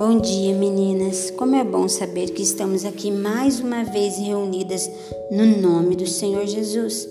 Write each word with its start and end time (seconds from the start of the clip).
Bom 0.00 0.18
dia, 0.18 0.54
meninas. 0.54 1.30
Como 1.30 1.54
é 1.54 1.62
bom 1.62 1.86
saber 1.86 2.30
que 2.30 2.40
estamos 2.40 2.86
aqui 2.86 3.10
mais 3.10 3.60
uma 3.60 3.84
vez 3.84 4.16
reunidas 4.16 4.90
no 5.30 5.44
nome 5.44 5.94
do 5.94 6.06
Senhor 6.06 6.46
Jesus. 6.46 7.06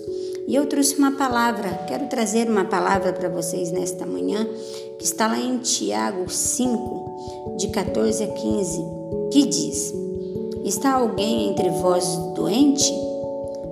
E 0.48 0.56
eu 0.56 0.66
trouxe 0.66 0.96
uma 0.96 1.12
palavra, 1.12 1.84
quero 1.86 2.08
trazer 2.08 2.50
uma 2.50 2.64
palavra 2.64 3.12
para 3.12 3.28
vocês 3.28 3.70
nesta 3.70 4.04
manhã, 4.04 4.44
que 4.98 5.04
está 5.04 5.28
lá 5.28 5.38
em 5.38 5.58
Tiago 5.58 6.28
5, 6.28 7.56
de 7.58 7.68
14 7.68 8.24
a 8.24 8.26
15, 8.26 8.84
que 9.30 9.46
diz: 9.46 9.94
Está 10.64 10.94
alguém 10.94 11.48
entre 11.48 11.70
vós 11.70 12.04
doente? 12.34 12.92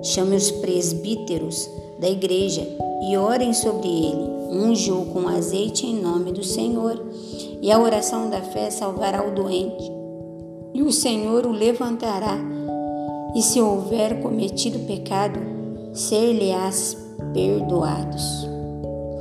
Chame 0.01 0.37
os 0.37 0.49
presbíteros 0.49 1.69
da 1.99 2.09
igreja 2.09 2.65
e 3.09 3.17
orem 3.17 3.51
sobre 3.53 3.89
ele, 3.89 4.29
unge-o 4.49 5.07
com 5.07 5.27
azeite 5.27 5.85
em 5.85 6.01
nome 6.01 6.31
do 6.31 6.41
Senhor 6.41 6.97
e 7.61 7.71
a 7.71 7.79
oração 7.79 8.29
da 8.29 8.41
fé 8.41 8.69
salvará 8.69 9.25
o 9.25 9.31
doente, 9.31 9.91
e 10.73 10.81
o 10.81 10.91
Senhor 10.91 11.45
o 11.45 11.51
levantará. 11.51 12.37
E 13.35 13.41
se 13.41 13.61
houver 13.61 14.21
cometido 14.21 14.79
pecado, 14.79 15.39
ser-lhe-ás 15.93 16.97
perdoados. 17.33 18.47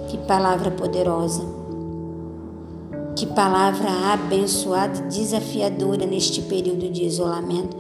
Que 0.08 0.16
palavra 0.18 0.70
poderosa! 0.70 1.42
Que 3.16 3.26
palavra 3.26 3.90
abençoada 4.12 4.98
e 4.98 5.08
desafiadora 5.08 6.06
neste 6.06 6.40
período 6.42 6.88
de 6.88 7.04
isolamento, 7.04 7.76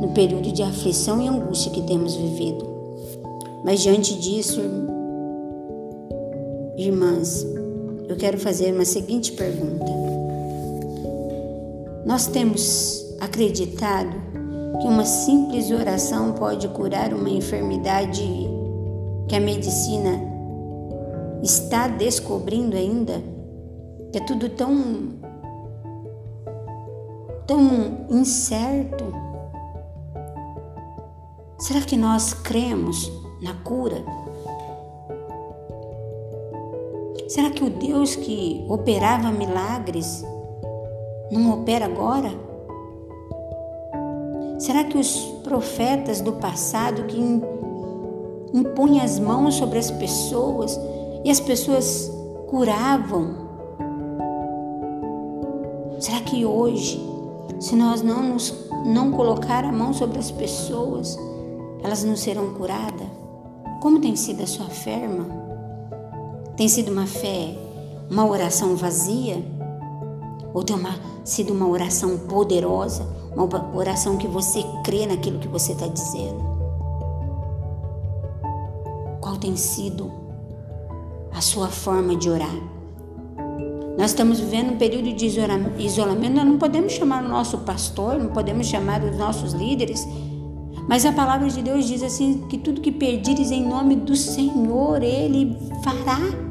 no 0.00 0.08
período 0.08 0.50
de 0.50 0.62
aflição 0.62 1.20
e 1.20 1.28
angústia 1.28 1.70
que 1.70 1.82
temos 1.82 2.14
vivido. 2.16 2.66
Mas 3.62 3.80
diante 3.80 4.14
disso, 4.18 4.62
irmãs, 6.76 7.44
eu 8.08 8.16
quero 8.16 8.38
fazer 8.38 8.72
uma 8.72 8.84
seguinte 8.84 9.32
pergunta. 9.32 9.92
Nós 12.06 12.26
temos 12.26 13.04
acreditado 13.20 14.10
que 14.80 14.86
uma 14.86 15.04
simples 15.04 15.70
oração 15.70 16.32
pode 16.32 16.66
curar 16.68 17.12
uma 17.12 17.28
enfermidade 17.28 18.22
que 19.28 19.36
a 19.36 19.40
medicina 19.40 20.20
está 21.42 21.86
descobrindo 21.86 22.76
ainda? 22.76 23.22
Que 24.10 24.18
é 24.18 24.24
tudo 24.24 24.48
tão 24.48 25.18
tão 27.46 28.06
incerto. 28.10 29.04
Será 31.58 31.80
que 31.80 31.96
nós 31.96 32.32
cremos 32.32 33.10
na 33.42 33.54
cura? 33.54 34.04
Será 37.28 37.50
que 37.50 37.62
o 37.62 37.68
Deus 37.68 38.16
que 38.16 38.64
operava 38.70 39.30
milagres 39.30 40.24
não 41.30 41.60
opera 41.60 41.84
agora? 41.84 42.30
Será 44.58 44.82
que 44.84 44.96
os 44.96 45.14
profetas 45.44 46.22
do 46.22 46.32
passado 46.32 47.04
que 47.04 47.20
impunham 48.54 49.04
as 49.04 49.18
mãos 49.18 49.56
sobre 49.56 49.78
as 49.78 49.90
pessoas 49.90 50.80
e 51.22 51.30
as 51.30 51.38
pessoas 51.38 52.10
curavam? 52.48 53.46
Será 56.00 56.20
que 56.20 56.46
hoje, 56.46 56.98
se 57.60 57.76
nós 57.76 58.00
não 58.00 58.22
nos 58.22 58.54
não 58.86 59.10
colocar 59.10 59.66
a 59.66 59.72
mão 59.72 59.92
sobre 59.92 60.18
as 60.18 60.30
pessoas, 60.30 61.18
elas 61.84 62.02
não 62.04 62.16
serão 62.16 62.54
curadas? 62.54 63.06
Como 63.82 64.00
tem 64.00 64.16
sido 64.16 64.42
a 64.42 64.46
sua 64.46 64.66
fé, 64.70 65.02
irmã? 65.02 65.47
Tem 66.58 66.66
sido 66.66 66.90
uma 66.90 67.06
fé, 67.06 67.56
uma 68.10 68.26
oração 68.26 68.74
vazia? 68.74 69.40
Ou 70.52 70.64
tem 70.64 70.74
uma, 70.74 70.96
sido 71.22 71.52
uma 71.54 71.68
oração 71.68 72.18
poderosa, 72.18 73.06
uma 73.32 73.76
oração 73.76 74.16
que 74.16 74.26
você 74.26 74.64
crê 74.82 75.06
naquilo 75.06 75.38
que 75.38 75.46
você 75.46 75.70
está 75.70 75.86
dizendo? 75.86 76.42
Qual 79.20 79.36
tem 79.36 79.54
sido 79.54 80.10
a 81.32 81.40
sua 81.40 81.68
forma 81.68 82.16
de 82.16 82.28
orar? 82.28 82.56
Nós 83.96 84.10
estamos 84.10 84.40
vivendo 84.40 84.72
um 84.72 84.78
período 84.78 85.12
de 85.12 85.26
isolamento, 85.26 86.34
nós 86.34 86.44
não 86.44 86.58
podemos 86.58 86.92
chamar 86.92 87.24
o 87.24 87.28
nosso 87.28 87.58
pastor, 87.58 88.18
não 88.18 88.30
podemos 88.30 88.66
chamar 88.66 89.04
os 89.04 89.16
nossos 89.16 89.52
líderes, 89.52 90.04
mas 90.88 91.06
a 91.06 91.12
palavra 91.12 91.48
de 91.48 91.62
Deus 91.62 91.86
diz 91.86 92.02
assim: 92.02 92.48
que 92.48 92.58
tudo 92.58 92.80
que 92.80 92.90
pedires 92.90 93.52
em 93.52 93.64
nome 93.64 93.94
do 93.94 94.16
Senhor, 94.16 95.04
Ele 95.04 95.56
fará. 95.84 96.47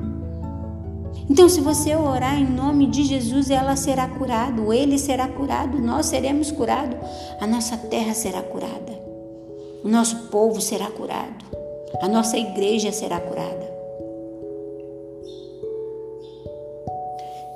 Então, 1.30 1.50
se 1.50 1.60
você 1.60 1.94
orar 1.96 2.40
em 2.40 2.46
nome 2.46 2.88
de 2.88 3.04
Jesus, 3.04 3.50
ela 3.50 3.76
será 3.76 4.08
curada, 4.08 4.62
ele 4.74 4.98
será 4.98 5.28
curado, 5.28 5.78
nós 5.80 6.06
seremos 6.06 6.52
curados, 6.52 6.98
a 7.40 7.46
nossa 7.46 7.76
terra 7.76 8.14
será 8.14 8.42
curada, 8.42 8.94
o 9.84 9.90
nosso 9.90 10.28
povo 10.30 10.62
será 10.62 10.90
curado, 10.90 11.46
a 12.02 12.08
nossa 12.08 12.38
igreja 12.38 12.92
será 12.94 13.20
curada. 13.20 13.68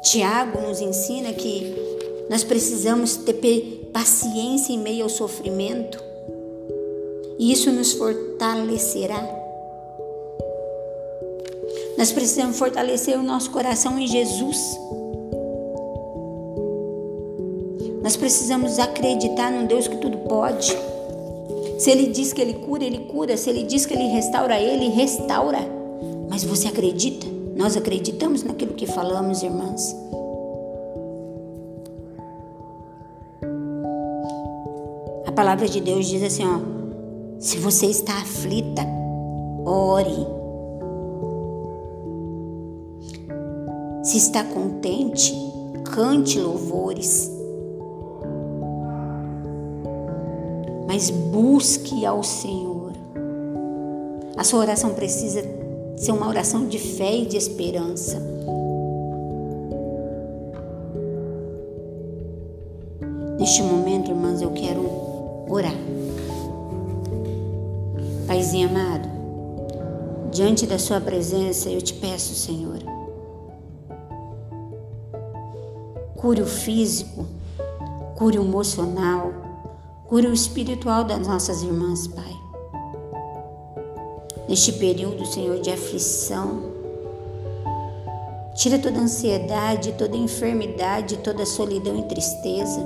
Tiago 0.03 0.61
nos 0.61 0.81
ensina 0.81 1.31
que 1.31 1.73
nós 2.29 2.43
precisamos 2.43 3.15
ter 3.15 3.89
paciência 3.93 4.73
em 4.73 4.79
meio 4.79 5.03
ao 5.03 5.09
sofrimento, 5.09 6.03
e 7.39 7.53
isso 7.53 7.71
nos 7.71 7.93
fortalecerá 7.93 9.40
nós 12.01 12.11
precisamos 12.11 12.57
fortalecer 12.57 13.15
o 13.15 13.21
nosso 13.21 13.51
coração 13.51 13.99
em 13.99 14.07
Jesus. 14.07 14.57
Nós 18.01 18.17
precisamos 18.17 18.79
acreditar 18.79 19.51
num 19.51 19.67
Deus 19.67 19.87
que 19.87 19.97
tudo 19.97 20.17
pode. 20.27 20.75
Se 21.77 21.91
Ele 21.91 22.07
diz 22.07 22.33
que 22.33 22.41
Ele 22.41 22.55
cura, 22.55 22.83
Ele 22.83 23.05
cura. 23.05 23.37
Se 23.37 23.51
Ele 23.51 23.61
diz 23.61 23.85
que 23.85 23.93
Ele 23.93 24.07
restaura, 24.07 24.59
Ele 24.59 24.89
restaura. 24.89 25.59
Mas 26.27 26.43
você 26.43 26.69
acredita? 26.69 27.27
Nós 27.55 27.77
acreditamos 27.77 28.41
naquilo 28.41 28.73
que 28.73 28.87
falamos, 28.87 29.43
irmãs. 29.43 29.95
A 35.27 35.31
palavra 35.31 35.69
de 35.69 35.79
Deus 35.79 36.07
diz 36.07 36.23
assim: 36.23 36.45
ó, 36.47 36.59
se 37.39 37.57
você 37.57 37.85
está 37.85 38.13
aflita, 38.13 38.81
ore. 39.63 40.40
Se 44.11 44.17
está 44.17 44.43
contente, 44.43 45.33
cante 45.85 46.37
louvores. 46.37 47.31
Mas 50.85 51.09
busque 51.09 52.05
ao 52.05 52.21
Senhor. 52.21 52.91
A 54.35 54.43
sua 54.43 54.59
oração 54.59 54.93
precisa 54.93 55.41
ser 55.95 56.11
uma 56.11 56.27
oração 56.27 56.67
de 56.67 56.77
fé 56.77 57.19
e 57.19 57.25
de 57.25 57.37
esperança. 57.37 58.21
Neste 63.39 63.63
momento, 63.63 64.11
irmãs, 64.11 64.41
eu 64.41 64.51
quero 64.51 64.81
orar. 65.47 65.77
Paizinho 68.27 68.67
amado, 68.67 69.07
diante 70.33 70.67
da 70.67 70.77
Sua 70.77 70.99
presença, 70.99 71.69
eu 71.69 71.81
te 71.81 71.93
peço, 71.93 72.35
Senhor, 72.35 72.79
cure 76.21 76.43
o 76.43 76.45
físico, 76.45 77.25
cure 78.15 78.37
o 78.37 78.43
emocional, 78.43 79.33
cure 80.07 80.27
o 80.27 80.33
espiritual 80.33 81.03
das 81.03 81.27
nossas 81.27 81.63
irmãs, 81.63 82.05
Pai. 82.05 82.31
Neste 84.47 84.73
período, 84.73 85.25
Senhor, 85.25 85.59
de 85.59 85.71
aflição, 85.71 86.61
tira 88.53 88.77
toda 88.77 88.99
ansiedade, 88.99 89.93
toda 89.93 90.15
enfermidade, 90.15 91.17
toda 91.17 91.43
solidão 91.43 91.97
e 91.97 92.03
tristeza. 92.03 92.85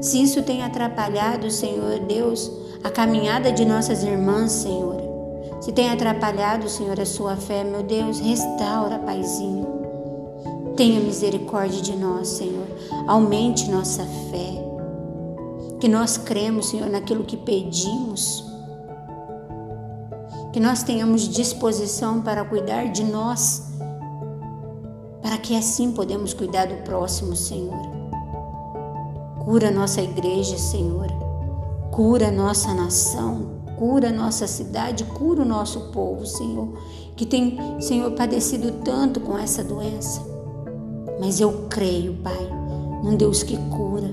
Se 0.00 0.22
isso 0.22 0.42
tem 0.42 0.62
atrapalhado, 0.62 1.50
Senhor 1.50 1.98
Deus, 2.06 2.52
a 2.84 2.90
caminhada 2.90 3.50
de 3.50 3.64
nossas 3.64 4.04
irmãs, 4.04 4.52
Senhor, 4.52 5.02
se 5.60 5.72
tem 5.72 5.90
atrapalhado, 5.90 6.68
Senhor, 6.68 7.00
a 7.00 7.06
sua 7.06 7.36
fé, 7.36 7.64
meu 7.64 7.82
Deus, 7.82 8.20
restaura, 8.20 8.98
Paizinho. 9.00 9.73
Tenha 10.76 10.98
misericórdia 10.98 11.80
de 11.80 11.96
nós, 11.96 12.28
Senhor. 12.28 12.66
Aumente 13.06 13.70
nossa 13.70 14.04
fé. 14.30 14.64
Que 15.78 15.86
nós 15.86 16.16
cremos, 16.16 16.70
Senhor, 16.70 16.88
naquilo 16.88 17.24
que 17.24 17.36
pedimos. 17.36 18.44
Que 20.52 20.58
nós 20.58 20.82
tenhamos 20.82 21.28
disposição 21.28 22.20
para 22.20 22.44
cuidar 22.44 22.86
de 22.86 23.04
nós, 23.04 23.70
para 25.20 25.36
que 25.38 25.56
assim 25.56 25.92
podemos 25.92 26.32
cuidar 26.32 26.66
do 26.66 26.82
próximo, 26.82 27.36
Senhor. 27.36 27.78
Cura 29.44 29.70
nossa 29.70 30.00
igreja, 30.00 30.56
Senhor. 30.56 31.06
Cura 31.90 32.30
nossa 32.30 32.74
nação, 32.74 33.60
cura 33.78 34.10
nossa 34.10 34.48
cidade, 34.48 35.04
cura 35.04 35.42
o 35.42 35.44
nosso 35.44 35.92
povo, 35.92 36.26
Senhor, 36.26 36.76
que 37.14 37.24
tem, 37.24 37.80
Senhor, 37.80 38.10
padecido 38.12 38.72
tanto 38.84 39.20
com 39.20 39.38
essa 39.38 39.62
doença. 39.62 40.33
Mas 41.20 41.40
eu 41.40 41.66
creio, 41.68 42.14
Pai, 42.14 42.48
num 43.02 43.16
Deus 43.16 43.42
que 43.42 43.56
cura, 43.68 44.10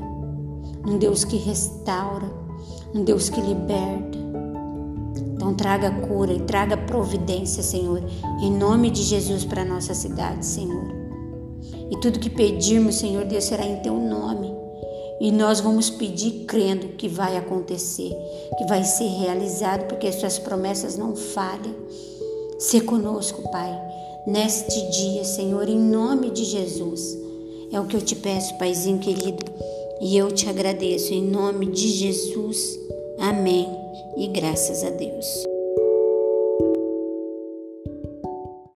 num 0.85 0.97
Deus 0.97 1.23
que 1.23 1.37
restaura, 1.37 2.29
num 2.93 3.03
Deus 3.03 3.29
que 3.29 3.39
liberta. 3.39 4.19
Então 5.33 5.53
traga 5.55 5.91
cura 5.91 6.33
e 6.33 6.39
traga 6.41 6.77
providência, 6.77 7.63
Senhor, 7.63 8.03
em 8.41 8.51
nome 8.51 8.91
de 8.91 9.01
Jesus 9.01 9.43
para 9.43 9.65
nossa 9.65 9.93
cidade, 9.93 10.45
Senhor. 10.45 11.01
E 11.89 11.97
tudo 11.97 12.19
que 12.19 12.29
pedirmos, 12.29 12.95
Senhor 12.95 13.25
Deus, 13.25 13.45
será 13.45 13.65
em 13.65 13.81
teu 13.81 13.95
nome. 13.95 14.53
E 15.19 15.31
nós 15.31 15.59
vamos 15.59 15.89
pedir 15.89 16.45
crendo 16.45 16.89
que 16.89 17.07
vai 17.07 17.37
acontecer, 17.37 18.15
que 18.57 18.65
vai 18.65 18.83
ser 18.83 19.07
realizado, 19.07 19.87
porque 19.87 20.07
as 20.07 20.15
suas 20.15 20.39
promessas 20.39 20.97
não 20.97 21.15
falham. 21.15 21.75
Se 22.57 22.81
conosco, 22.81 23.51
Pai, 23.51 23.71
neste 24.25 24.89
dia, 24.89 25.23
Senhor, 25.23 25.67
em 25.67 25.79
nome 25.79 26.31
de 26.31 26.43
Jesus. 26.43 27.17
É 27.71 27.79
o 27.79 27.85
que 27.85 27.95
eu 27.95 28.01
te 28.01 28.15
peço, 28.15 28.57
Paizinho 28.57 28.99
querido, 28.99 29.45
e 30.01 30.17
eu 30.17 30.31
te 30.31 30.49
agradeço 30.49 31.13
em 31.13 31.23
nome 31.23 31.67
de 31.67 31.87
Jesus. 31.87 32.79
Amém. 33.17 33.67
E 34.17 34.27
graças 34.27 34.83
a 34.83 34.89
Deus. 34.89 35.50